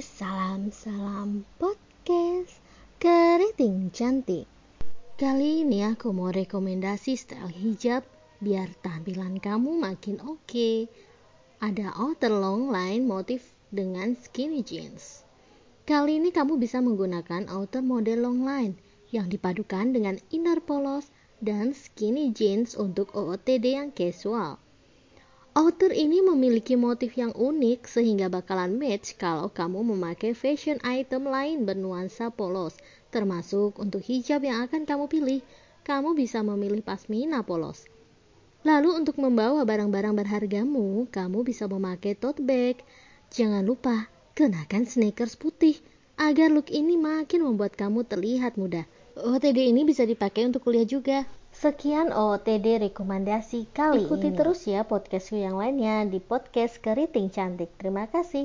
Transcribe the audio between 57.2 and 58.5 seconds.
Cantik. Terima kasih.